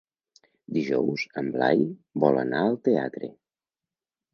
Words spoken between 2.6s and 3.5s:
al teatre.